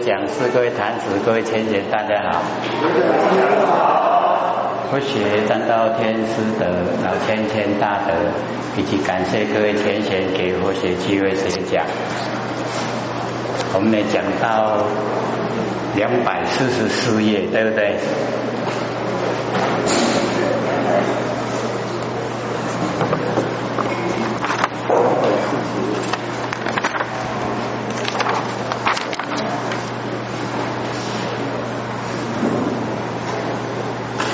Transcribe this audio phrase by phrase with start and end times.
[0.00, 2.40] 讲师、各位坛子、各位千贤，大家好。
[4.90, 8.14] 佛学占道天师的老千千大德，
[8.78, 11.84] 以及感谢各位天贤给佛学机会演讲。
[13.74, 14.78] 我们呢讲到
[15.94, 17.96] 两百四十四页，对不对？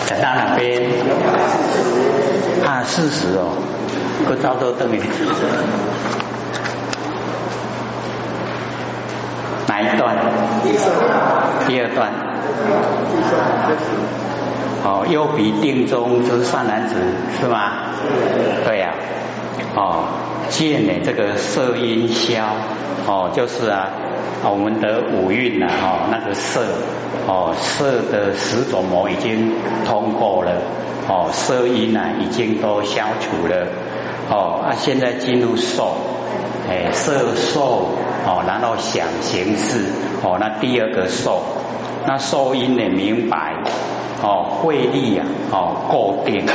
[0.09, 0.87] 讲到哪边？
[2.97, 3.53] 啊，四十哦，
[4.27, 5.01] 不照都等于。
[9.69, 10.17] 哪一段？
[11.67, 12.11] 第二段。
[14.83, 16.95] 哦，右鼻定中就是善男子
[17.39, 17.73] 是吗？
[18.65, 18.95] 对呀。
[19.75, 20.05] 哦，
[20.49, 22.47] 见呢这个色音消，
[23.07, 23.91] 哦就是啊，
[24.43, 26.63] 啊我们的五蕴呐，哦那个色，
[27.27, 29.53] 哦色的十种魔已经
[29.85, 30.53] 通过了，
[31.09, 33.67] 哦色音呐已经都消除了，
[34.31, 35.97] 哦啊现在进入受，
[36.69, 37.89] 哎色受，
[38.27, 39.85] 哦然后想行识，
[40.23, 41.43] 哦那第二个受，
[42.07, 43.55] 那受音呢明白，
[44.23, 46.47] 哦慧力啊，哦固定。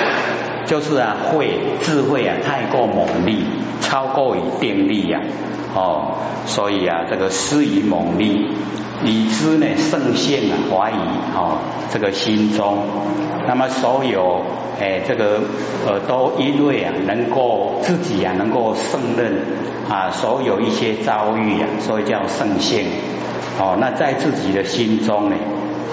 [0.65, 3.45] 就是啊，慧智慧啊，太过猛力，
[3.81, 5.19] 超过于定力呀，
[5.75, 8.47] 哦，所以啊，这个失于猛力，
[9.03, 10.95] 以知呢圣性啊怀疑
[11.35, 11.57] 哦，
[11.91, 12.77] 这个心中，
[13.47, 14.41] 那么所有
[14.79, 15.41] 哎这个
[15.87, 19.41] 呃都因为啊能够自己啊能够胜任
[19.89, 22.85] 啊所有一些遭遇啊，所以叫圣性
[23.59, 25.35] 哦，那在自己的心中呢。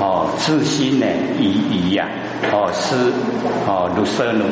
[0.00, 1.06] 哦，自心呢，
[1.40, 2.08] 已已呀，
[2.52, 2.94] 哦是
[3.66, 4.44] 哦，如色奴，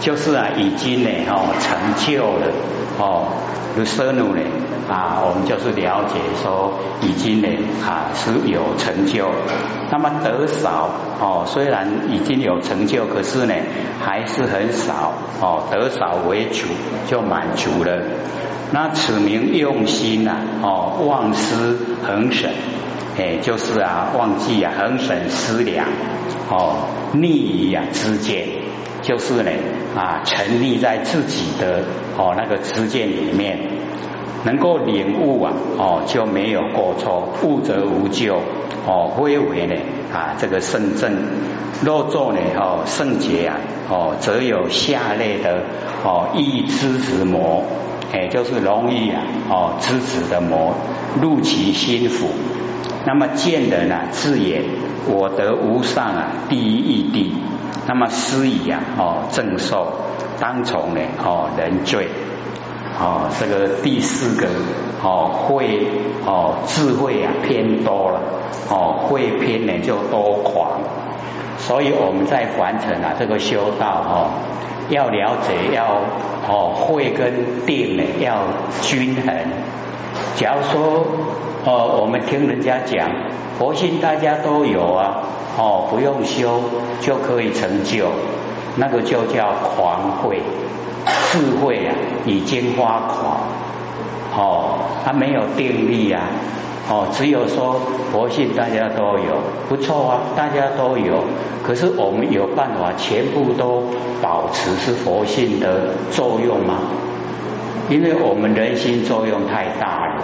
[0.00, 2.46] 就是啊，已经呢，哦成就了，
[2.98, 3.26] 哦
[3.76, 4.40] 如色奴呢，
[4.88, 7.48] 啊，我们就是了解说，已经呢，
[7.84, 9.28] 啊是有成就。
[9.90, 13.54] 那么得少，哦虽然已经有成就，可是呢，
[14.00, 16.66] 还是很少，哦得少为主，
[17.08, 17.98] 就满足了。
[18.70, 21.76] 那此名用心呐，哦忘失
[22.06, 22.52] 恒审。
[23.18, 25.86] 哎，就是啊，忘记啊，恒审思量，
[26.48, 28.46] 哦，逆于啊知见，
[29.02, 29.50] 就是呢
[29.96, 31.82] 啊，沉溺在自己的
[32.16, 33.58] 哦那个知见里面，
[34.44, 38.40] 能够领悟啊，哦就没有过错，悟则无咎，
[38.86, 39.74] 哦归为呢
[40.12, 41.12] 啊这个圣正，
[41.84, 43.56] 若作呢哦圣洁啊，
[43.90, 45.64] 哦则有下列的
[46.04, 47.64] 哦易知之魔，
[48.12, 50.76] 哎就是容易啊哦知子的魔
[51.20, 52.28] 入其心腹。
[53.04, 54.64] 那么见人啊，自言
[55.06, 57.32] 我得无上啊，第一义谛。
[57.86, 59.92] 那么思矣啊，哦正受
[60.38, 62.08] 当从呢，哦人罪。
[63.00, 64.48] 哦这个第四个
[65.02, 65.86] 哦会
[66.26, 68.20] 哦智慧啊偏多了，
[68.68, 70.80] 哦会偏呢就多狂。
[71.58, 74.30] 所以我们在凡尘啊这个修道哦，
[74.90, 76.02] 要了解要
[76.46, 78.42] 哦会跟定呢要
[78.82, 79.34] 均衡。
[80.36, 81.06] 假如说。
[81.64, 83.10] 哦，我们听人家讲，
[83.58, 85.22] 佛性大家都有啊，
[85.58, 86.60] 哦，不用修
[87.00, 88.06] 就可以成就，
[88.76, 90.40] 那个就叫狂慧，
[91.30, 93.40] 智慧啊已经发狂，
[94.36, 96.22] 哦，他没有定力啊，
[96.88, 97.80] 哦，只有说
[98.12, 101.24] 佛性大家都有，不错啊，大家都有，
[101.64, 103.82] 可是我们有办法全部都
[104.22, 106.78] 保持是佛性的作用吗？
[107.90, 110.22] 因为我们人心作用太大了。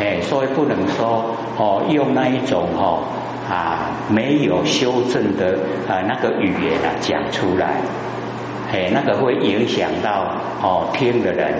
[0.00, 1.24] 哎，所以不能说
[1.56, 3.04] 哦，用那一种哦
[3.48, 5.58] 啊没有修正的
[5.88, 7.76] 啊那个语言啊讲出来，
[8.72, 11.54] 哎，那个会影响到哦听的人，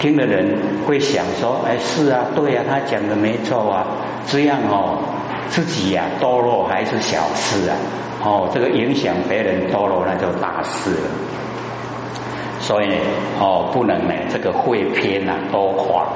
[0.00, 3.86] 听的人会想说，哎是啊，对啊，他讲的没错啊，
[4.26, 4.98] 这样哦
[5.48, 7.76] 自己呀堕落还是小事啊，
[8.24, 11.10] 哦这个影响别人堕落那就大事了，
[12.58, 12.88] 所以
[13.38, 16.06] 哦不能呢这个会偏啊多狂。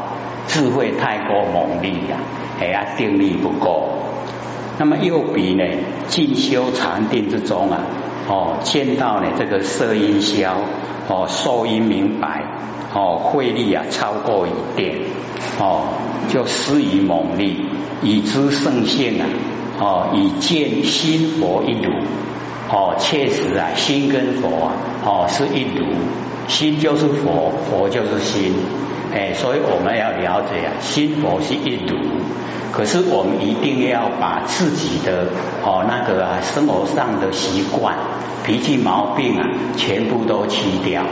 [0.53, 2.19] 智慧太过猛力呀，
[2.61, 3.89] 哎呀，定力不够。
[4.79, 5.65] 那么右鼻呢，
[6.09, 7.83] 进修禅定之中啊，
[8.29, 10.57] 哦，见到呢这个色音消，
[11.09, 12.43] 哦，受音明白，
[12.93, 14.99] 哦，慧力啊超过一点，
[15.61, 15.89] 哦，
[16.29, 17.65] 就失于猛力，
[18.03, 19.27] 以知圣性啊，
[19.79, 21.93] 哦，以见心佛一如，
[22.73, 24.73] 哦，确实啊，心跟佛啊，
[25.05, 25.87] 哦，是一如，
[26.49, 28.53] 心就是佛，佛就是心。
[29.13, 31.97] 哎，所以我们要了解啊，心佛是一如，
[32.73, 35.27] 可是我们一定要把自己的
[35.65, 37.97] 哦那个啊生活上的习惯、
[38.45, 41.03] 脾气毛病啊，全部都去掉，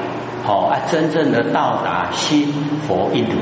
[0.46, 2.52] 哦啊，真正的到达心
[2.86, 3.34] 佛一如，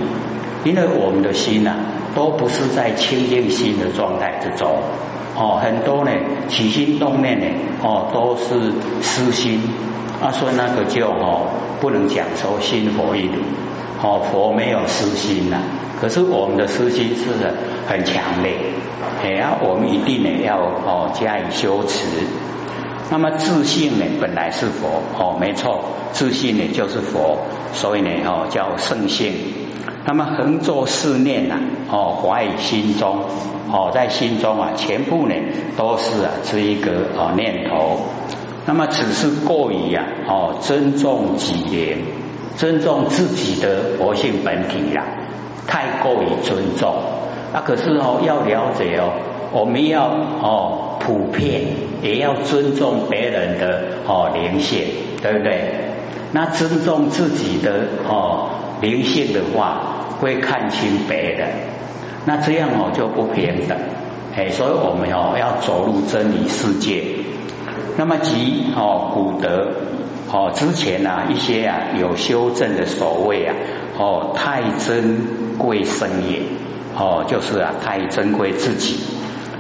[0.65, 1.75] 因为我们的心呐，
[2.15, 4.81] 都不是在清净心的状态之中。
[5.37, 6.11] 哦，很多呢
[6.49, 7.47] 起心动念呢，
[7.83, 9.61] 哦都是私心。
[10.19, 11.45] 啊，所以那个就哦
[11.79, 13.43] 不能讲说心佛一如。
[14.03, 15.59] 哦，佛没有私心呐，
[16.01, 17.33] 可是我们的私心是
[17.89, 18.53] 很强烈。
[19.23, 22.07] 哎呀，我们一定呢要哦加以修持。
[23.11, 27.39] 那么自信呢本来是佛哦，没错，自信呢就是佛，
[27.73, 29.33] 所以呢哦叫圣性。
[30.05, 31.57] 那么横作四念呐
[31.91, 33.25] 哦怀于心中
[33.73, 35.35] 哦在心中啊全部呢
[35.77, 38.01] 都是啊这一个哦念头。
[38.67, 41.99] 那么只是过于啊哦尊重己言，
[42.57, 45.05] 尊重自己的佛性本体呀，
[45.67, 46.95] 太过于尊重。
[47.53, 49.13] 那可是哦要了解哦。
[49.53, 50.09] 我们要
[50.43, 51.63] 哦普遍，
[52.03, 54.83] 也要尊重别人的哦灵性，
[55.23, 55.71] 对不对？
[56.33, 58.51] 那尊重自己的哦
[58.83, 61.49] 灵性的话，会看清别人，
[62.27, 63.79] 那这样哦就不平等。
[64.35, 67.05] 哎，所以我们哦要走入真理世界。
[67.97, 69.69] 那么即哦古德
[70.31, 73.55] 哦之前呐一些啊有修正的所谓啊
[73.99, 76.43] 哦太珍贵生也
[76.97, 78.97] 哦就是啊太珍贵自己。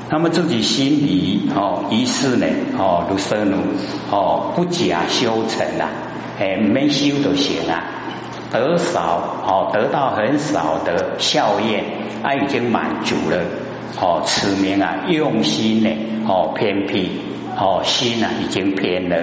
[0.08, 2.46] 那么自己心里哦，于是呢
[2.78, 3.56] 哦，如生如
[4.08, 5.90] 哦，不假修成啊，
[6.38, 7.82] 哎，没修都行啊，
[8.52, 11.84] 得少哦，得到很少的效验，
[12.22, 13.38] 啊，已经满足了
[14.00, 15.90] 哦，此名啊，用心呢
[16.28, 17.10] 哦，偏僻
[17.58, 19.16] 哦，心啊已经偏了，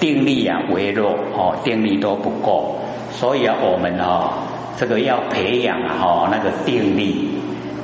[0.00, 2.80] 定力啊微弱哦，定力都不够，
[3.12, 4.30] 所以啊，我们哦，
[4.78, 7.30] 这个要培养啊，哦，那个定力。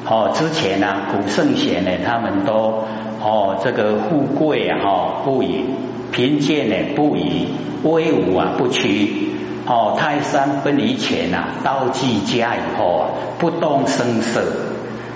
[0.05, 2.85] 哦，之前呢，古圣贤呢，他们都
[3.23, 5.65] 哦，这个富贵啊，哦不移；
[6.11, 7.47] 贫贱呢不移；
[7.85, 9.29] 威武啊不屈。
[9.65, 14.43] 哦，泰山分离前呐，道济家以后啊，不动声色。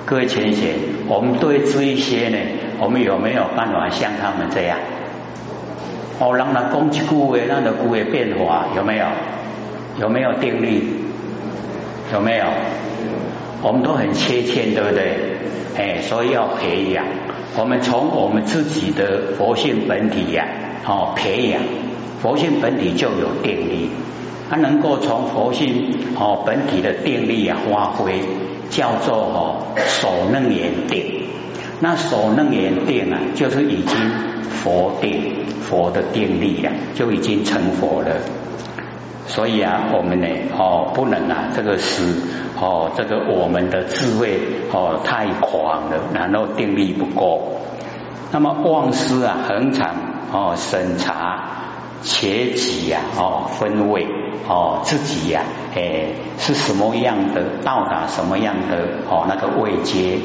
[0.05, 0.75] 各位贤贤，
[1.08, 2.38] 我们对这一些呢，
[2.78, 4.78] 我们有没有办法像他们这样？
[6.19, 9.05] 哦，让他攻击故位，让他故位变化，有没有？
[10.00, 10.82] 有没有定力？
[12.12, 12.46] 有没有？
[13.62, 15.37] 我们都很缺欠，对不对？
[15.76, 17.05] 哎，所以要培养。
[17.58, 20.46] 我们从我们自己的佛性本体呀，
[20.87, 21.61] 哦，培养
[22.22, 23.90] 佛性本体就有定力。
[24.49, 28.20] 它能够从佛性哦本体的定力啊发挥，
[28.70, 29.56] 叫做哦
[29.87, 31.26] 守楞严定。
[31.81, 33.96] 那守楞严定啊，就是已经
[34.49, 38.17] 佛定佛的定力呀，就已经成佛了。
[39.26, 40.26] 所以啊，我们呢，
[40.56, 42.14] 哦，不能啊，这个是
[42.58, 44.40] 哦，这个我们的智慧
[44.73, 47.61] 哦太狂了，然后定力不够。
[48.32, 49.96] 那么妄思啊，恒常
[50.32, 51.44] 哦审查
[52.02, 54.06] 且己呀，哦分位
[54.49, 55.43] 哦自己呀，
[55.75, 56.06] 哎
[56.38, 58.76] 是什么样的到达什么样的
[59.11, 60.19] 哦那个位阶？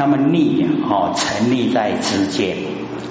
[0.00, 2.56] 那么逆哦沉溺在之间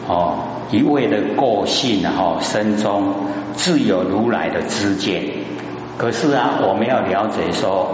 [0.08, 0.40] 哦。
[0.72, 3.14] 一味的个性哈，身中
[3.56, 5.24] 自有如来的知见。
[5.98, 7.90] 可是啊，我们要了解说，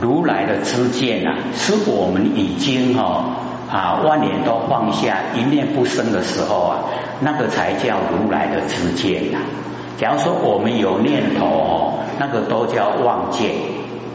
[0.00, 3.36] 如来的知见啊，是我们已经哈
[3.70, 6.78] 啊万年都放下一念不生的时候啊，
[7.20, 9.38] 那个才叫如来的知见呐。
[9.98, 13.50] 假如说我们有念头哦，那个都叫妄见，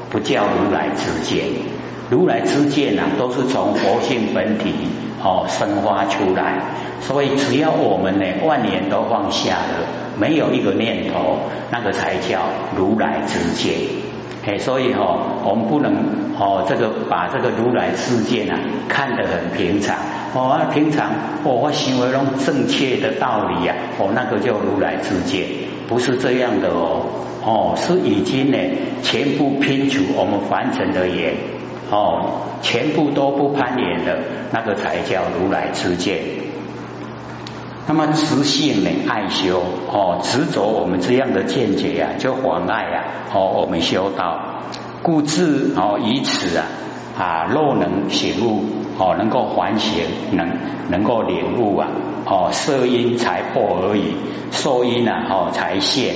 [0.09, 1.76] 不叫如来知见。
[2.09, 4.73] 如来之见呐，都是从佛性本体。
[5.19, 6.61] 哦，生发出来，
[7.01, 11.39] 所以只要我们呢万年都放下了，没有一个念头，
[11.71, 12.41] 那个才叫
[12.77, 13.73] 如来之见。
[14.45, 15.91] 哎，所以哦，我们不能
[16.37, 19.95] 哦这个把这个如来之见啊看得很平常。
[20.35, 21.09] 哦，平常
[21.43, 25.47] 我行为中正确的道理呀，哦那个叫如来之见，
[25.87, 27.01] 不是这样的哦。
[27.43, 28.57] 哦，是已经呢
[29.01, 31.33] 全部拼除我们凡尘的言。
[31.89, 34.19] 哦，全部都不攀岩的
[34.51, 36.19] 那个才叫如来之见。
[37.87, 43.03] 那么执性呢，爱修哦，执着我们这样的见解呀，就妨碍呀
[43.33, 44.63] 哦，我们修道，
[45.01, 46.65] 故自哦以此啊
[47.17, 48.65] 啊，若能醒悟
[48.99, 50.03] 哦，能够还醒，
[50.33, 50.49] 能
[50.89, 51.87] 能够领悟啊
[52.25, 54.15] 哦，色因才破而已，
[54.51, 56.15] 受因啊哦才现。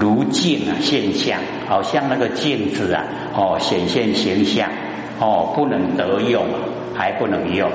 [0.00, 1.38] 如镜啊现象，
[1.68, 3.04] 好像那个镜子啊
[3.36, 4.68] 哦显现形象。
[5.20, 6.44] 哦，不能得用，
[6.94, 7.70] 还不能用，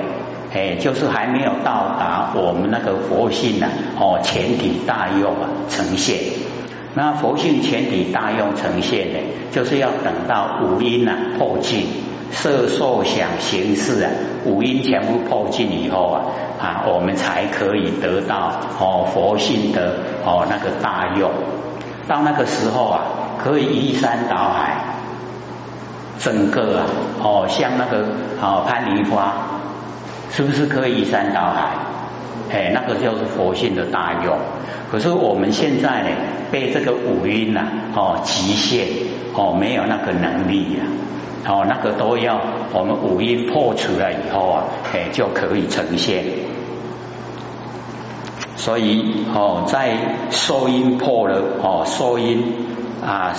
[0.52, 3.66] 哎，就是还没有到达我们那个佛性呢，
[3.98, 6.18] 哦，全体大用啊呈现。
[6.94, 9.18] 那佛性全体大用呈现呢，
[9.50, 11.86] 就是要等到五阴啊破尽，
[12.30, 14.10] 色受想行识啊，
[14.44, 16.22] 五阴全部破尽以后啊，
[16.60, 21.30] 啊，我们才可以得到哦佛性的哦那个大用。
[22.06, 23.00] 到那个时候啊，
[23.42, 24.83] 可以移山倒海。
[26.18, 26.86] 整个啊
[27.22, 28.04] 哦像那个
[28.40, 29.34] 哦攀梨花，
[30.30, 31.70] 是不是可以移山倒海？
[32.52, 34.36] 哎，那个就是佛性的大用。
[34.90, 36.08] 可是我们现在呢，
[36.52, 37.66] 被这个五音呐
[37.96, 38.86] 哦极限
[39.34, 40.84] 哦没有那个能力呀，
[41.48, 42.40] 哦那个都要
[42.72, 46.24] 我们五音破除了以后啊，哎就可以呈现。
[48.56, 49.96] 所以哦，在
[50.30, 52.54] 收音破了哦，收音
[53.06, 53.34] 啊，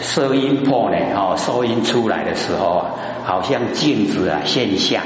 [0.00, 2.90] 收音破呢哦，收音出来的时候啊，
[3.24, 5.02] 好像镜子啊现象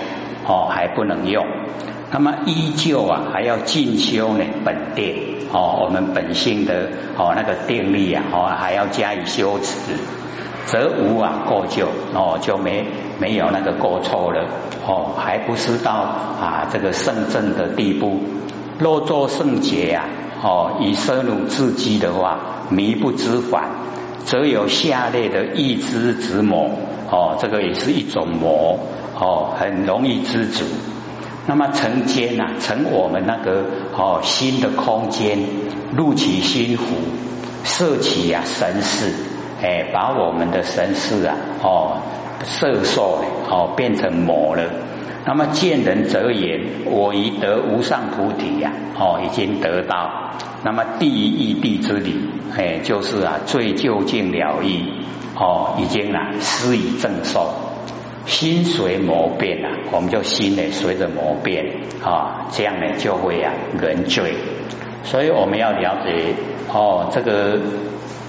[0.47, 1.45] 哦还不能用，
[2.11, 9.75] 那么依旧啊还要进修呢本定哦，我们本性的哦那个定力啊哦还要加以修持，
[10.67, 12.85] 则无啊过旧哦就没
[13.19, 14.45] 没有那个过错了
[14.87, 18.21] 哦，还不是到啊这个圣正的地步。
[18.79, 20.05] 若作圣洁呀，
[20.43, 22.39] 哦，以生乳自激的话，
[22.71, 23.71] 迷不知返，
[24.29, 26.71] 则有下列的一知之魔，
[27.11, 28.79] 哦，这个也是一种魔，
[29.19, 30.67] 哦，很容易知足。
[31.47, 33.65] 那么成间呐，成我们那个
[33.97, 35.39] 哦心的空间，
[35.97, 36.85] 入其心湖，
[37.65, 39.15] 摄起呀神识，
[39.63, 41.97] 哎，把我们的神识啊，哦，
[42.45, 44.65] 摄受哦，变成魔了。
[45.25, 48.73] 那么见人则言：“我已得无上菩提呀！
[48.99, 50.33] 哦，已经得到。
[50.65, 52.17] 那么第一义地之理，
[52.57, 54.85] 哎，就是啊，最究竟了义
[55.37, 57.51] 哦，已经啊，施以正受。
[58.25, 61.67] 心随魔变啊，我们就心呢随着魔变
[62.03, 64.35] 啊，这样呢就会啊人罪。
[65.05, 66.35] 所以我们要了解
[66.73, 67.59] 哦，这个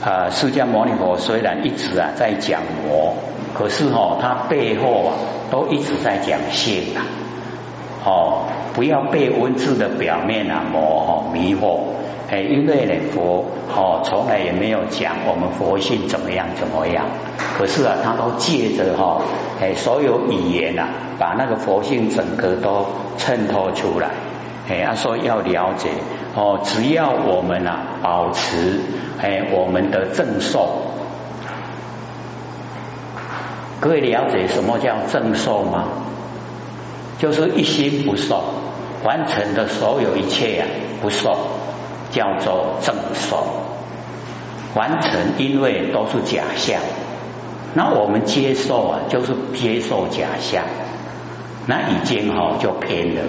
[0.03, 3.15] 啊，释迦牟尼佛虽然一直啊在讲魔，
[3.53, 5.13] 可是哦，他背后啊。
[5.49, 7.05] 都一直在讲性啊，
[8.05, 11.79] 哦，不要被文字的表面啊魔哦迷惑，
[12.29, 17.05] 哎，因为呢佛哦从来也没有讲我们佛性怎么样怎么样，
[17.57, 19.21] 可是啊他都借着哈
[19.61, 20.87] 哎所有语言啊
[21.17, 22.85] 把那个佛性整个都
[23.17, 24.09] 衬托出来，
[24.69, 25.89] 哎他说要了解
[26.35, 28.79] 哦，只要我们啊保持
[29.19, 30.98] 哎我们的正受。
[33.79, 35.85] 各位了解什么叫正受吗？
[37.17, 38.43] 就是一心不受，
[39.03, 40.65] 完成的所有一切呀
[41.01, 41.37] 不受，
[42.11, 43.45] 叫做正受。
[44.75, 46.81] 完成因为都是假象，
[47.73, 50.63] 那我们接受啊，就是接受假象，
[51.65, 53.21] 那已经哈就偏了，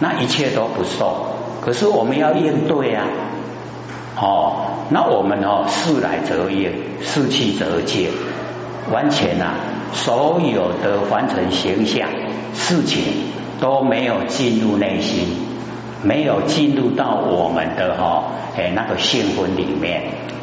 [0.00, 1.36] 那一切都不受。
[1.60, 3.06] 可是我们要应对啊，
[4.20, 4.56] 哦，
[4.90, 8.10] 那我们哦事来则应，事去则接，
[8.92, 9.54] 完全呐。
[9.92, 12.08] 所有的凡尘形象
[12.54, 13.02] 事情
[13.60, 15.28] 都没有进入内心，
[16.02, 18.24] 没有进入到我们的哈
[18.56, 20.02] 哎那个性魂里面，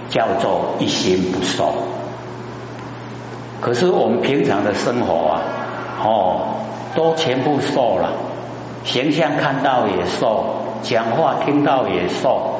[0.09, 1.73] 叫做一心不受。
[3.61, 5.41] 可是我们平常的生活啊，
[6.03, 6.41] 哦，
[6.95, 8.09] 都全部受了，
[8.83, 10.43] 形象看到也受，
[10.81, 12.55] 讲话听到也受，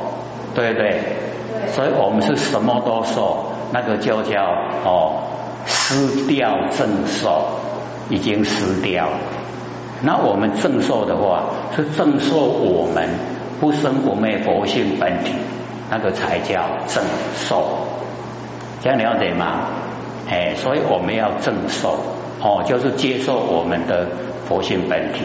[0.55, 1.01] 对不对？
[1.73, 4.43] 所以我们是什么都受，那个就叫
[4.85, 5.13] 哦。
[5.65, 7.59] 失掉正受，
[8.09, 9.17] 已经失掉了。
[10.01, 13.09] 那我们正受的话，是正受我们
[13.61, 15.31] 不生不灭佛性本体，
[15.89, 17.03] 那个才叫正
[17.35, 17.87] 受。
[18.81, 19.67] 这样了解吗？
[20.29, 21.97] 哎，所以我们要正受，
[22.41, 24.07] 哦，就是接受我们的
[24.47, 25.21] 佛性本体。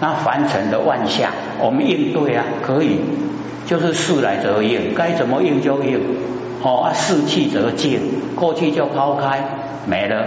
[0.00, 1.30] 那凡尘的万象，
[1.60, 3.00] 我们应对啊，可以，
[3.66, 6.00] 就是事来则应，该怎么应就应。
[6.62, 8.00] 哦，啊，事去则静，
[8.34, 9.44] 过去就抛开。
[9.88, 10.26] 没了，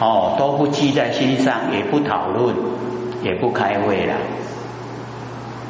[0.00, 2.54] 哦，都不记在心上，也不讨论，
[3.22, 4.14] 也不开会了，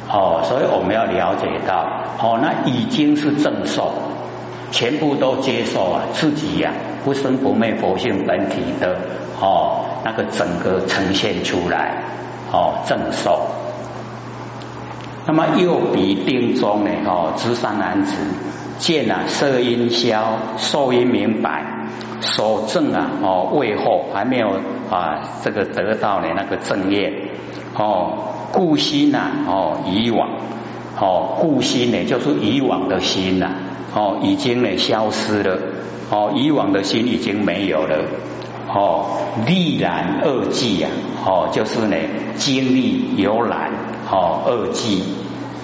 [0.07, 1.87] 哦，所以我们要了解到，
[2.21, 3.91] 哦，那已经是正受，
[4.71, 6.71] 全部都接受啊，自己呀，
[7.03, 8.95] 不生不灭佛性本体的，
[9.41, 12.03] 哦，那个整个呈现出来，
[12.51, 13.41] 哦，正受。
[15.25, 18.15] 那么右鼻定中呢，哦，知三男子
[18.77, 21.78] 见啊色音消，受音明白。
[22.21, 24.49] 守正啊，哦，未后还没有
[24.89, 27.29] 啊，这个得到呢那个正业。
[27.75, 28.17] 哦，
[28.51, 30.29] 故心呐，哦，以往。
[30.99, 33.51] 哦，故心呢就是以往的心呐，
[33.93, 35.57] 哦，已经呢消失了，
[36.09, 38.03] 哦，以往的心已经没有了，
[38.67, 39.05] 哦，
[39.45, 40.89] 历然二际呀，
[41.25, 41.95] 哦，就是呢
[42.35, 43.71] 经历有染，
[44.11, 45.03] 哦，二际，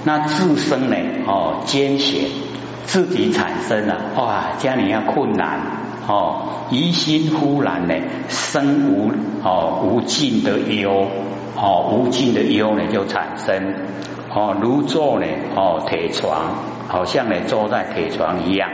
[0.06, 0.96] 那自身呢，
[1.28, 2.30] 哦，艰险，
[2.86, 5.85] 自己产生了，哇，家里要困难。
[6.08, 7.96] 哦，疑心忽然呢，
[8.28, 9.12] 生无
[9.44, 11.08] 哦无尽的忧，
[11.56, 13.74] 哦无尽的忧呢就产生，
[14.32, 16.56] 哦如坐呢哦铁床，
[16.88, 18.70] 好像呢坐在铁床一样，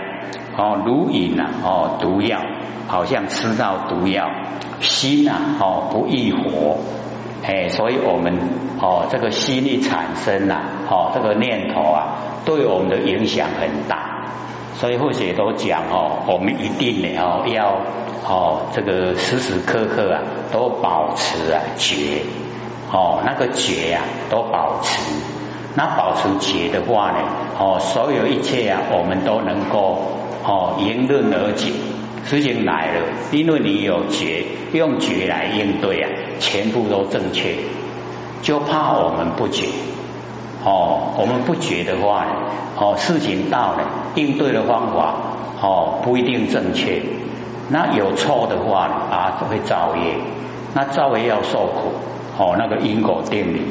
[0.57, 2.41] 哦如饮啊哦毒药，
[2.87, 4.29] 好像吃到毒药，
[4.81, 6.79] 心呐哦不易活，
[7.45, 8.37] 哎，所以我们
[8.81, 14.10] 哦这个心力产生了，哦这个念头啊，对我们的影响很大，
[14.81, 17.77] 所以或者都讲哦，我们一定呢哦要
[18.27, 20.21] 哦这个时时刻刻啊
[20.51, 22.23] 都保持啊觉，
[22.91, 25.13] 哦那个觉啊都保持，
[25.75, 27.19] 那保持觉的话呢，
[27.59, 30.01] 哦所有一切啊我们都能够
[30.43, 31.71] 哦迎刃而解。
[32.23, 36.09] 事情来了，因为你有觉，用觉来应对啊，
[36.39, 37.53] 全部都正确。
[38.41, 39.67] 就怕我们不觉，
[40.63, 42.25] 哦，我们不觉的话，
[42.77, 45.15] 哦，事情到了，应对的方法，
[45.61, 47.01] 哦，不一定正确。
[47.69, 50.15] 那有错的话啊，会造业，
[50.73, 51.93] 那造业要受苦，
[52.37, 53.61] 哦，那个因果定理。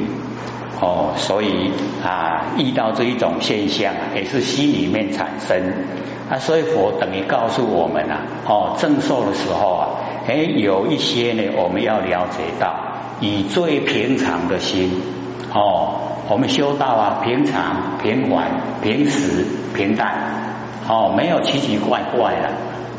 [0.83, 1.69] 哦，所以
[2.03, 5.61] 啊，遇到这一种现象，也是心里面产生
[6.27, 9.87] 啊，所以佛等于告诉我们啊，哦，正受的时候啊，
[10.27, 12.73] 哎，有一些呢，我们要了解到，
[13.19, 15.03] 以最平常的心，
[15.53, 16.00] 哦，
[16.31, 18.47] 我们修道啊，平常、平缓、
[18.81, 19.45] 平时、
[19.75, 20.13] 平淡，
[20.87, 22.47] 哦，没有奇奇怪怪的，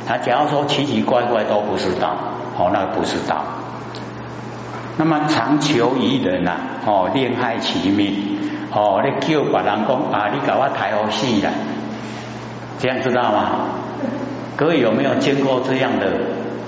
[0.07, 2.11] 他假如说奇奇怪怪都不是道，
[2.59, 3.43] 哦，那不是道。
[4.99, 8.39] 那么长求于人呐，哦，恋害其命，
[8.71, 11.51] 哦，你叫别人讲啊，你搞我抬好戏了，
[12.79, 13.51] 这样知道吗？
[14.59, 16.07] 各位有没有见过这样的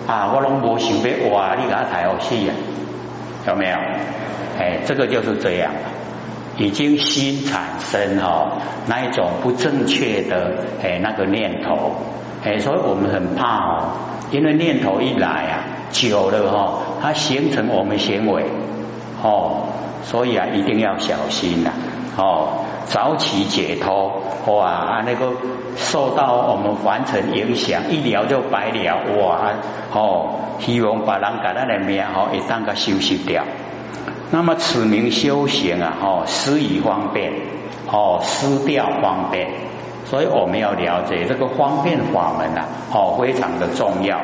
[0.06, 0.32] 啊？
[0.34, 2.56] 我拢无想要哇，你搞我抬好戏啊？
[3.48, 3.76] 有没有？
[4.58, 5.70] 哎，这个就是这样，
[6.56, 11.92] 已经心产生哦那一种不正确的诶那个念头，
[12.44, 13.88] 诶，所以我们很怕哦，
[14.30, 15.64] 因为念头一来啊。
[15.90, 18.42] 久了哈，它形成我们行为
[19.22, 19.68] 哦，
[20.02, 21.70] 所以啊，一定要小心呐
[22.16, 25.32] 哦，早起解脱哇啊，那个
[25.76, 29.52] 受到我们凡尘影响，一了就白了哇
[29.92, 33.44] 哦，希望把人给咱的命哦，一旦个休息掉。
[34.34, 37.32] 那么此名修行啊，哦，施以方便
[37.86, 39.46] 哦，施掉方便，
[40.06, 44.18] 所以我们要了解这个方便法门呐，哦，非常的重要。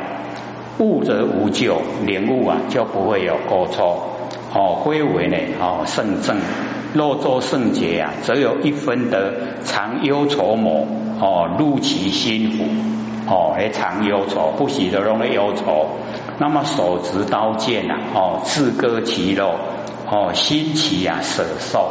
[0.81, 4.09] 悟则无咎，领悟啊就不会有过错。
[4.53, 6.39] 哦，归为呢哦圣正，
[6.93, 9.33] 若作圣洁啊，则有一分得
[9.65, 10.89] 常忧愁魔
[11.21, 15.87] 哦入其心腹哦来常忧愁，不喜得容易忧愁。
[16.39, 19.55] 那么手执刀剑呐哦自割其肉
[20.11, 21.91] 哦新奇啊舍受。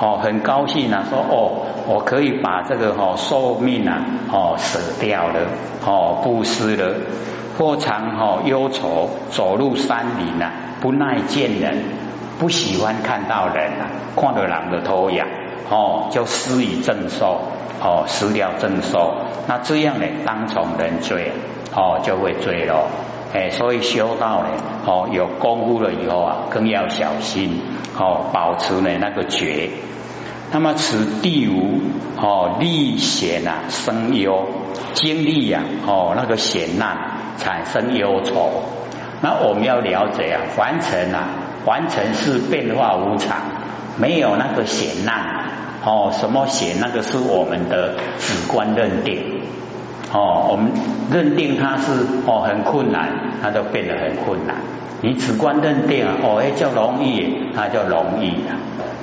[0.00, 5.40] 哦很高兴啊说哦我可以把这个哦寿命啊哦舍掉了
[5.84, 6.94] 哦布施了。
[7.58, 10.48] 或常哦忧愁，走入山林呐，
[10.80, 11.82] 不耐见人，
[12.38, 15.26] 不喜欢看到人呐，看到人的头痒，
[15.68, 17.40] 哦，就施以正受，
[17.82, 19.12] 哦，施掉正受，
[19.48, 21.32] 那这样呢，当从人罪，
[21.74, 22.86] 哦，就会追咯，
[23.32, 24.48] 哎，所以修道呢，
[24.86, 27.60] 哦，有功夫了以后啊，更要小心，
[27.98, 29.70] 哦，保持呢那个觉。
[30.50, 31.80] 那么此地无
[32.16, 34.48] 哦历险啊生忧，
[34.94, 37.16] 经历呀，哦那个险难。
[37.38, 38.64] 产生忧愁，
[39.22, 41.28] 那我们要了解啊，凡尘啊，
[41.64, 43.36] 凡尘是变化无常，
[43.96, 45.48] 没有那个险难
[45.84, 46.78] 哦，什么险？
[46.80, 49.40] 那个是我们的主观认定
[50.12, 50.70] 哦，我们
[51.12, 51.92] 认定它是
[52.26, 53.08] 哦很困难，
[53.42, 54.56] 它就变得很困难。
[55.00, 58.56] 你主观认定，哦哎叫容易，它就容易了。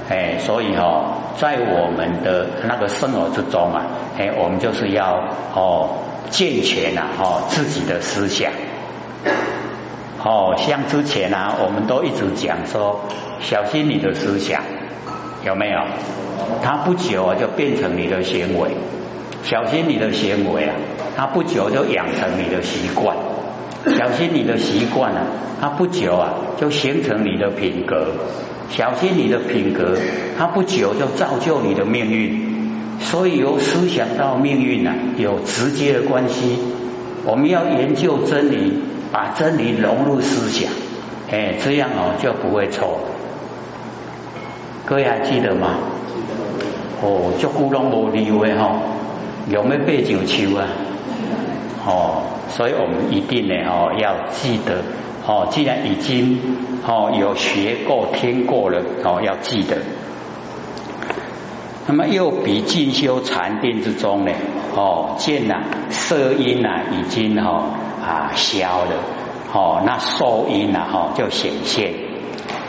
[0.09, 3.85] 哎，所以哦，在我们的那个生活之中啊，
[4.17, 5.89] 哎，我们就是要哦。
[6.31, 8.51] 健全啊，哦，自己的思想，
[10.23, 12.99] 哦，像之前啊，我们都一直讲说，
[13.41, 14.63] 小心你的思想，
[15.45, 15.79] 有没有？
[16.63, 18.71] 它不久啊，就变成你的行为，
[19.43, 20.73] 小心你的行为啊，
[21.17, 23.15] 它不久就养成你的习惯，
[23.97, 25.27] 小心你的习惯啊，
[25.61, 28.07] 他不久啊，就形成你的品格，
[28.69, 29.97] 小心你的品格，
[30.37, 32.45] 他不久就造就你的命运。
[32.99, 36.57] 所以由思想到命运呢，有直接的关系。
[37.25, 38.79] 我们要研究真理，
[39.11, 40.69] 把真理融入思想，
[41.29, 42.99] 哎，这样哦就不会错。
[44.85, 45.77] 各位还记得吗？
[47.01, 48.79] 哦，就古龙无离位哈，
[49.49, 50.67] 有没有背九秋啊？
[51.85, 54.81] 哦，所以我们一定呢哦要记得
[55.27, 56.39] 哦，既然已经
[56.85, 59.77] 哦有学过听过了哦，要记得。
[61.87, 64.31] 那么又比进修禅定之中呢，
[64.75, 67.63] 哦，见呐色音呐已经哈
[68.03, 68.95] 啊消了，
[69.53, 71.93] 哦，那受音呐哈就显现。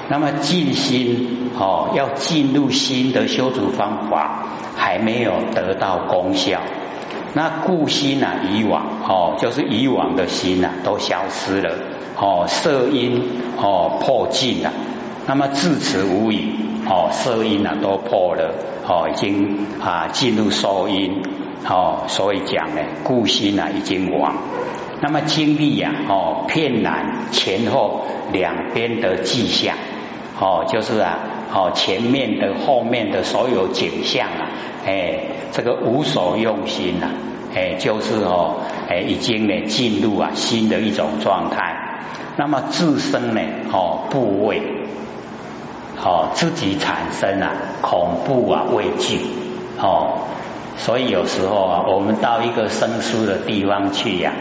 [0.08, 4.44] 那么静心哦，要进入新的修筑方法，
[4.76, 6.60] 还没有得到功效。
[7.36, 11.70] 那故心啊，以往哦，就是以往的心啊，都消失了
[12.16, 13.22] 哦，色音
[13.58, 14.72] 哦破尽了，
[15.26, 16.54] 那么自此无语
[16.88, 18.54] 哦，色音啊都破了
[18.88, 21.22] 哦，已经啊进入收音
[21.68, 24.34] 哦，所以讲呢，故心啊已经亡。
[25.02, 29.76] 那么经历呀哦，片南前后两边的迹象
[30.40, 31.18] 哦，就是啊。
[31.56, 34.52] 哦，前面的、后面的所有景象啊，
[34.84, 35.20] 哎，
[35.52, 37.08] 这个无所用心呐，
[37.54, 38.56] 哎，就是哦，
[38.90, 42.02] 哎，已经呢进入啊新的一种状态。
[42.36, 43.40] 那么自身呢，
[43.72, 44.60] 哦，部位，
[46.04, 49.20] 哦，自己产生啊恐怖啊畏惧，
[49.80, 50.28] 哦，
[50.76, 54.34] 所以有时候啊，我们到一个生疏的地方去呀。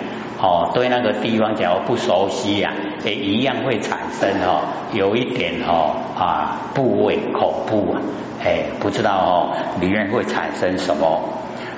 [0.45, 2.71] 哦，对那个地方假如不熟悉呀，
[3.03, 4.61] 也一样会产生哦，
[4.93, 8.01] 有一点哦啊部位恐怖啊，
[8.43, 11.21] 哎，不知道哦里面会产生什么。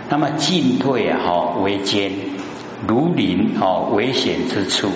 [0.09, 2.11] 那么进退啊哈为艰，
[2.85, 4.89] 如临哦危险之处，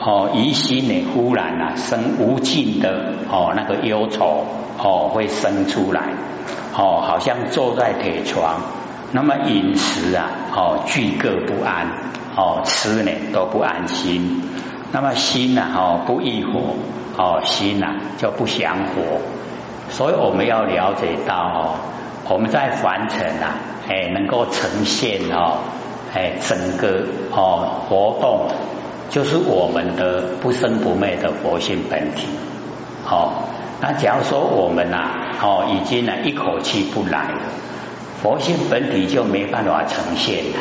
[0.00, 4.46] 哦疑心呢忽然啊生无尽的哦那个忧愁
[4.78, 6.14] 哦会生出来，
[6.74, 8.62] 哦好像坐在铁床，
[9.12, 11.88] 那么饮食啊哦俱各不安。
[12.34, 14.42] 哦，吃呢都不安心，
[14.90, 15.66] 那么心呢？
[15.74, 16.76] 哦，不易活，
[17.18, 19.20] 哦，心呐就不想活，
[19.90, 21.74] 所以我们要了解到哦，
[22.30, 23.54] 我们在凡尘啊，
[23.86, 25.58] 哎，能够呈现哦，
[26.14, 28.48] 哎，整个哦活动，
[29.10, 32.28] 就是我们的不生不灭的佛性本体。
[33.06, 33.44] 哦，
[33.82, 37.42] 那假如说我们呐，哦，已经呢一口气不来了，
[38.22, 40.58] 佛性本体就没办法呈现了。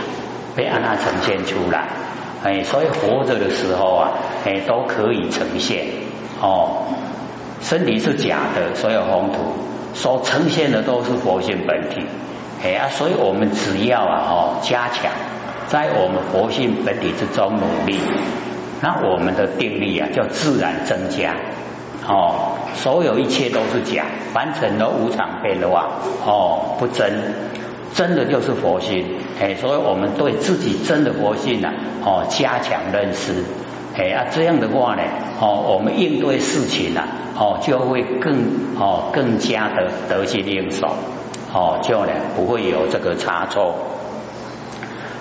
[0.56, 1.88] 被安那呈现出来，
[2.44, 4.12] 哎，所以活着的时候啊，
[4.46, 5.86] 哎，都可以呈现
[6.42, 6.84] 哦。
[7.62, 9.40] 身体是假的，所有宏图
[9.94, 12.06] 所呈现的都是佛性本体，
[12.64, 15.12] 哎啊，所以我们只要啊，哦，加强
[15.68, 18.00] 在我们佛性本体之中努力，
[18.82, 21.36] 那我们的定力啊，就自然增加
[22.08, 22.58] 哦。
[22.74, 25.88] 所有一切都是假，凡尘都无常变化
[26.26, 27.52] 哦，不真。
[27.94, 29.06] 真的就是佛心，
[29.40, 31.70] 哎，所以我们对自己真的佛性呢，
[32.06, 33.44] 哦，加强认识，
[33.98, 35.02] 哎啊，这样的话呢，
[35.42, 37.04] 哦，我们应对事情呢，
[37.38, 38.34] 哦，就会更
[38.80, 40.88] 哦更加的得心应手，
[41.54, 43.76] 哦，就呢不会有这个差错。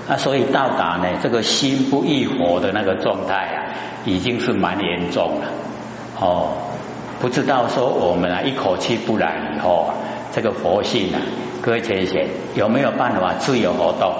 [0.09, 3.59] 那所以到达呢这个心不易活的那个状态啊，
[4.05, 5.47] 已经是蛮严重了，
[6.21, 6.53] 哦，
[7.21, 9.95] 不知道说我们啊一口气不来以后啊，
[10.33, 11.19] 这个佛性啊。
[11.63, 12.19] 各位先生，
[12.55, 14.15] 有没有办法自由活动？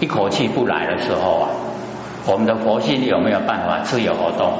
[0.00, 1.48] 一口气不来的时候啊，
[2.26, 4.54] 我们的佛性有没有办法自由活动？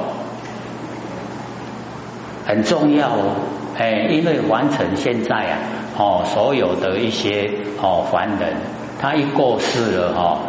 [2.45, 3.35] 很重要哦，
[3.77, 5.57] 哎，因为完成现在啊，
[5.97, 8.55] 哦，所有的一些哦凡人，
[9.01, 10.39] 他一过世了哈，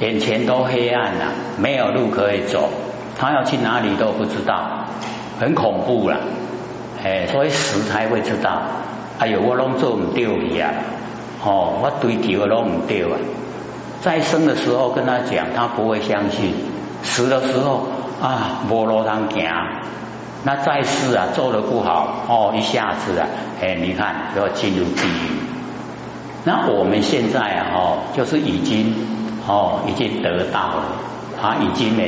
[0.00, 1.26] 眼前都黑暗了，
[1.58, 2.70] 没有路可以走，
[3.18, 4.86] 他要去哪里都不知道，
[5.38, 6.16] 很恐怖了，
[7.04, 8.62] 哎，所以死才会知道。
[9.18, 10.70] 哎呦，我拢做唔对去啊！
[11.44, 13.16] 哦，我追求的拢唔对啊！
[14.02, 16.52] 再生的时候跟他讲，他不会相信；
[17.02, 17.86] 死的时候
[18.20, 19.50] 啊，无路通行。
[20.44, 23.26] 那在世啊，做的不好哦，一下子啊，
[23.60, 25.30] 哎，你看要进入地狱。
[26.44, 28.94] 那我们现在啊，哦，就是已经
[29.48, 30.84] 哦，已经得到了，
[31.40, 32.02] 他已经呢，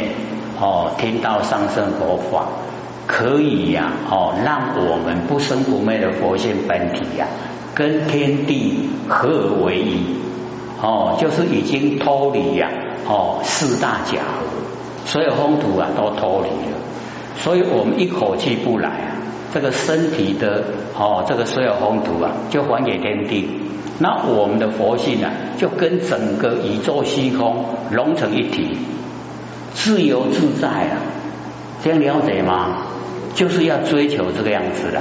[0.60, 2.44] 哦，听到上圣佛法。
[3.08, 7.26] 可以呀，哦，让我们不生不灭的佛性本体呀，
[7.74, 10.04] 跟天地合而为一，
[10.80, 12.68] 哦，就是已经脱离呀，
[13.08, 14.44] 哦，四大假合，
[15.06, 16.76] 所有风土啊都脱离了，
[17.38, 19.16] 所以我们一口气不来啊，
[19.54, 20.62] 这个身体的
[20.94, 23.48] 哦，这个所有风土啊，就还给天地，
[23.98, 28.76] 那我们的佛性啊，就跟整个宇宙虚空融成一体，
[29.72, 31.00] 自由自在啊，
[31.82, 32.84] 这样了解吗？
[33.34, 35.00] 就是要追求这个样子的。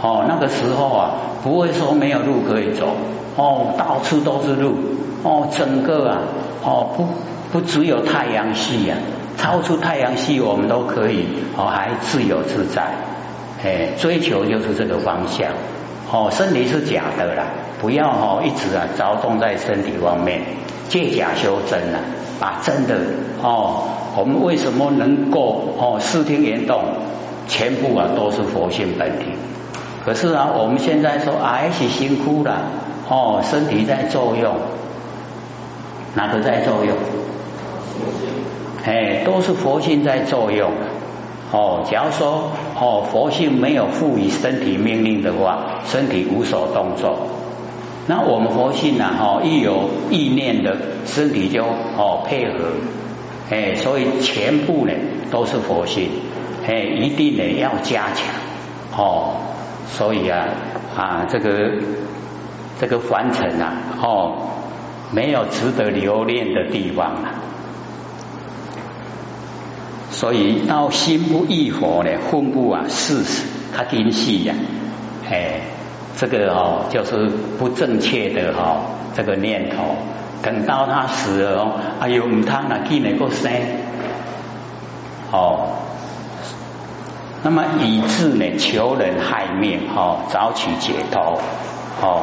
[0.00, 1.10] 哦，那个时候啊，
[1.42, 2.96] 不会说没有路可以走。
[3.36, 4.74] 哦，到处都是路。
[5.22, 6.18] 哦，整个啊
[6.64, 7.08] 哦不
[7.52, 8.96] 不只有太阳系呀，
[9.36, 12.94] 超出太阳系我们都可以哦，还自由自在。
[13.64, 15.48] 哎，追求就是这个方向。
[16.10, 17.44] 哦，身体是假的啦，
[17.80, 20.42] 不要哦一直啊着重在身体方面，
[20.88, 22.00] 借假修真啊，
[22.38, 22.96] 把真的
[23.42, 23.84] 哦，
[24.16, 26.82] 我们为什么能够哦视听言动？
[27.48, 29.26] 全部啊都是佛性本体，
[30.04, 32.62] 可是啊我们现在说啊是辛苦了
[33.10, 34.54] 哦，身体在作用，
[36.14, 36.96] 哪个在作用？
[38.84, 40.70] 哎，都是佛性在作用
[41.50, 41.84] 哦。
[41.90, 47.26] 假如说哦佛性没有赋予身体命令的话，身体无所动作。
[48.06, 52.70] 那我们佛性呢，哦，一有意念的身体就哦配合，
[53.52, 54.92] 哎，所以全部呢
[55.30, 56.08] 都是佛性，
[56.66, 58.24] 哎，一定呢要加强，
[58.96, 59.34] 哦，
[59.86, 60.48] 所以啊
[60.96, 61.72] 啊这个
[62.80, 64.48] 这个凡尘啊，哦，
[65.12, 67.34] 没有值得留恋的地方啊。
[70.10, 74.54] 所以到心不异佛呢，分不啊事实，他精细呀，
[75.30, 75.60] 哎。
[76.14, 77.26] 这个哦，就是
[77.58, 78.82] 不正确的哈，
[79.16, 79.96] 这个念头，
[80.42, 83.52] 等到他死了哦，哎呦，唔通啊，见能够生
[85.30, 85.76] 哦，
[87.42, 91.40] 那么以致呢，求人害命哦，早取解脱
[92.00, 92.22] 哦，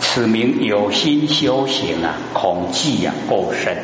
[0.00, 3.76] 此名有心修行啊，恐惧啊过深，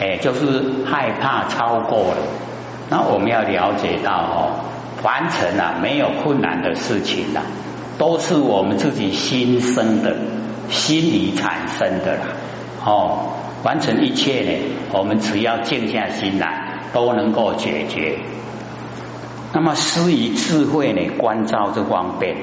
[0.00, 2.18] 哎，就是害怕超过了。
[2.88, 4.50] 那我们要了解到哦，
[5.02, 7.42] 凡尘啊，没有困难的事情啊。
[7.98, 10.14] 都是我们自己心生的，
[10.68, 12.20] 心理产生的啦。
[12.86, 13.32] 哦，
[13.64, 14.52] 完成一切呢，
[14.92, 18.20] 我们只要静下心来，都能够解决。
[19.52, 22.36] 那么施以智慧呢，关照这方便。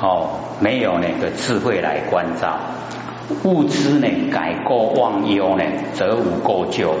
[0.00, 2.58] 哦，没有那个智慧来关照，
[3.44, 6.94] 物知呢改过忘忧呢，则无过咎。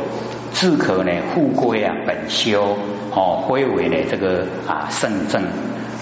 [0.52, 2.76] 自可呢复归啊本修。
[3.14, 5.42] 哦，归为呢这个啊圣正。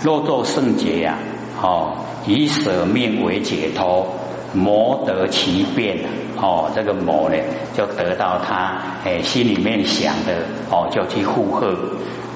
[0.02, 1.18] 若作圣洁呀。
[1.62, 4.06] 哦，以舍命为解脱，
[4.54, 5.98] 魔得其变
[6.36, 7.36] 哦，这个魔呢，
[7.76, 11.76] 就得到他诶心里面想的哦，就去附和。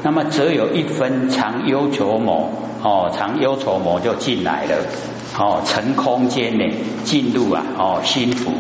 [0.03, 2.51] 那么则有一分常忧愁魔
[2.83, 4.77] 哦，常忧愁魔就进来了
[5.39, 6.65] 哦，成空间呢
[7.05, 8.51] 进入啊哦心腹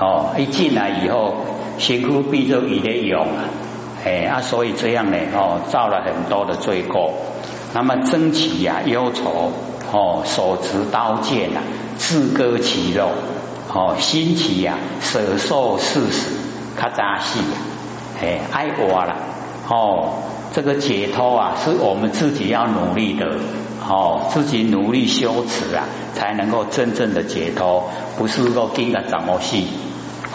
[0.00, 1.34] 哦，一进来以后，
[1.78, 3.44] 心腹必就以的涌啊，
[4.04, 7.12] 哎啊，所以这样呢哦，造了很多的罪过。
[7.72, 9.52] 那么争起呀忧愁。
[9.92, 11.60] 哦，手持刀剑呐，
[11.98, 13.08] 自割其肉；
[13.72, 16.36] 哦，心起呀，舍受事死，
[16.76, 17.56] 咔扎细呀，
[18.22, 19.16] 哎，爱我了。
[19.68, 20.14] 哦，
[20.52, 23.26] 这个解脱啊，是我们自己要努力的。
[23.88, 29.66] 哦，自己努力修持啊，才能够真正的解脱，不是说盯着怎么细。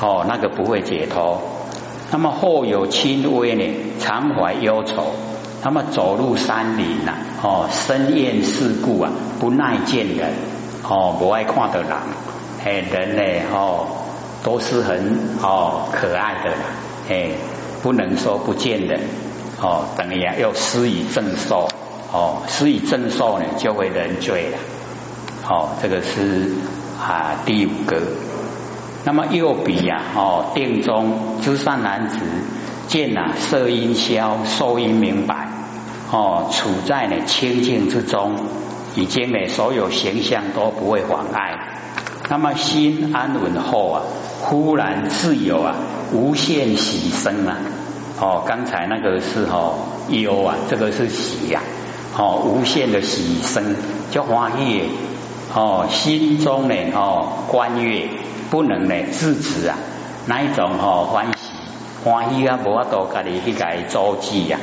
[0.01, 1.41] 哦，那个不会解脱。
[2.11, 3.63] 那么后有轻微呢，
[3.99, 5.13] 常怀忧愁。
[5.63, 7.13] 那么走入山林呐，
[7.45, 10.33] 哦，深厌世故啊，不耐见人，
[10.81, 11.91] 哦，不爱看的人，
[12.63, 13.21] 哎，人呢，
[13.53, 13.85] 哦，
[14.43, 16.51] 都是很哦可爱的，
[17.07, 17.29] 哎，
[17.83, 18.99] 不能说不见人，
[19.61, 21.69] 哦，等于要施以正受，
[22.11, 24.57] 哦，施以正受呢，就会人罪了，
[25.47, 26.51] 哦，这个是
[26.99, 28.01] 啊第五个。
[29.03, 32.17] 那么右比呀，哦，定中知善男子
[32.87, 35.44] 见啊色音消，受音明白。
[36.15, 38.37] 哦，处在呢清净之中，
[38.95, 41.59] 已经呢所有形象都不会妨碍。
[42.29, 44.01] 那么心安稳后啊，
[44.41, 45.75] 忽然自由啊
[46.13, 47.57] 无限喜生啊。
[48.21, 49.75] 哦，刚才那个是哦
[50.07, 51.61] 忧啊，这个是喜呀。
[52.17, 53.75] 哦，无限的喜生
[54.09, 54.85] 叫欢悦。
[55.53, 58.07] 哦，心中呢哦观悦，
[58.49, 59.75] 不能呢制止啊，
[60.27, 61.51] 那一种哦欢喜
[62.05, 64.57] 欢喜啊，无法度家己去改周记呀。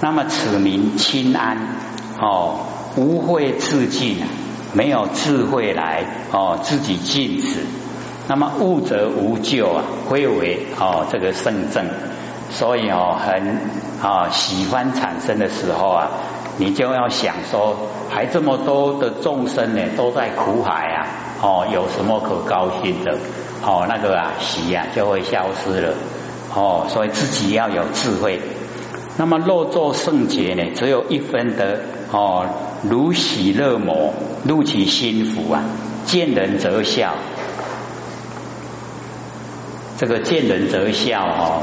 [0.00, 1.56] 那么此名清安
[2.20, 2.60] 哦，
[2.96, 4.18] 无慧自尽，
[4.74, 7.60] 没有智慧来哦自己禁止。
[8.28, 11.86] 那么悟则无救啊，归为哦这个圣正。
[12.50, 13.58] 所以哦很
[14.02, 16.10] 啊喜欢产生的时候啊，
[16.58, 17.76] 你就要想说，
[18.10, 21.06] 还这么多的众生呢，都在苦海啊，
[21.40, 23.16] 哦有什么可高兴的？
[23.64, 25.94] 哦那个啊喜啊就会消失了。
[26.54, 28.40] 哦，所以自己要有智慧。
[29.18, 31.80] 那么若作圣洁呢，只有一分的
[32.12, 32.46] 哦，
[32.82, 34.12] 如喜乐魔
[34.44, 35.62] 入其心腹啊，
[36.04, 37.14] 见人则笑。
[39.96, 41.62] 这个见人则笑哦，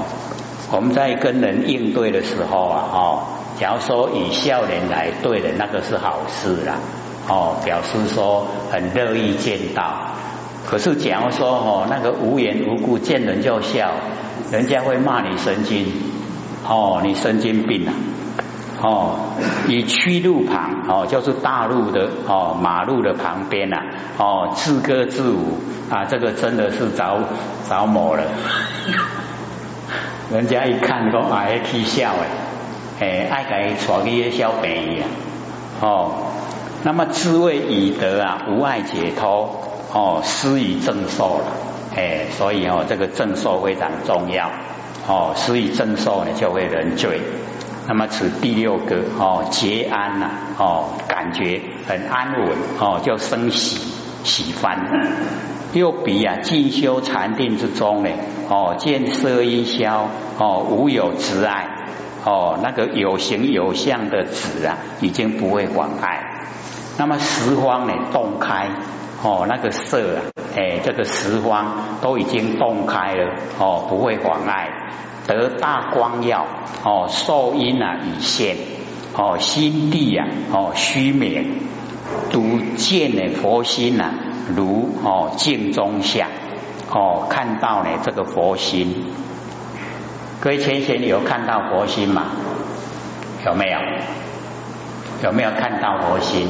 [0.71, 3.23] 我们在跟人应对的时候啊，哦，
[3.59, 6.79] 假如说以笑脸来对人，那个是好事啦，
[7.27, 10.15] 哦，表示说很乐意见到。
[10.65, 13.91] 可是假如说哦，那个无缘无故见人就笑，
[14.51, 16.12] 人家会骂你神经。
[16.67, 17.93] 哦，你神经病啊！
[18.81, 19.15] 哦，
[19.67, 23.77] 以曲路旁哦，就是大路的哦，马路的旁边呐，
[24.17, 27.19] 哦，自歌自舞啊，这个真的是着
[27.69, 28.23] 着魔了。
[30.31, 32.13] 人家一看都爱去笑
[32.99, 35.07] 哎，哎，爱给耍个小便宜啊！
[35.81, 36.11] 哦，
[36.83, 39.61] 那么滋味以德啊，无爱解脱
[39.93, 41.45] 哦，施以正受了，
[41.95, 44.49] 哎，所以哦，这个正受非常重要。
[45.07, 47.21] 哦，所以正受呢就会人罪。
[47.85, 53.77] 那么此第六个哦，结安呐哦，感觉很安稳哦，就生喜
[54.23, 54.79] 喜欢。
[55.73, 58.09] 又比啊进修禅定之中呢，
[58.47, 61.67] 哦见色音消，哦无有执爱，
[62.23, 66.45] 哦那个有形有相的执啊，已经不会妨碍。
[66.97, 68.69] 那么十方呢洞开，
[69.23, 70.21] 哦那个色啊，
[70.55, 74.69] 哎这个十方都已经洞开了，哦不会妨碍。
[75.25, 76.45] 得大光耀，
[76.83, 78.57] 哦受因啊已现，
[79.15, 81.45] 哦心地啊，哦虚免，
[82.29, 84.11] 独见呢佛心呐。
[84.55, 86.27] 如哦镜中像
[86.91, 89.05] 哦看到呢这个佛心，
[90.41, 92.25] 各位前贤有看到佛心吗？
[93.45, 93.79] 有没有？
[95.23, 96.49] 有没有看到佛心？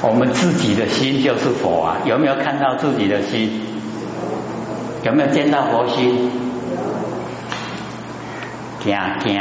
[0.00, 1.96] 我们自己的心就是佛啊！
[2.04, 3.60] 有没有看到自己的心？
[5.02, 6.30] 有没有见到佛心？
[8.80, 9.40] 惊惊！